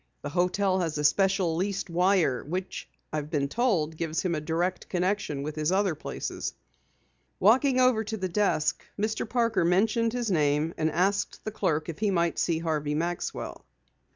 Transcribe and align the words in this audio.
The 0.23 0.29
hotel 0.29 0.79
has 0.79 0.97
a 0.97 1.03
special 1.03 1.55
leased 1.57 1.87
wire 1.87 2.43
which 2.43 2.89
I've 3.13 3.29
been 3.29 3.47
told 3.47 3.95
gives 3.95 4.23
him 4.23 4.33
a 4.33 4.41
direct 4.41 4.89
connection 4.89 5.43
with 5.43 5.55
his 5.55 5.71
other 5.71 5.93
places." 5.93 6.55
Walking 7.39 7.79
over 7.79 8.03
to 8.05 8.17
the 8.17 8.27
desk, 8.27 8.81
Mr. 8.99 9.29
Parker 9.29 9.63
mentioned 9.63 10.13
his 10.13 10.31
name 10.31 10.73
and 10.75 10.89
asked 10.89 11.43
the 11.43 11.51
clerk 11.51 11.87
if 11.87 11.99
he 11.99 12.09
might 12.09 12.39
see 12.39 12.57
Harvey 12.57 12.95
Maxwell. 12.95 13.63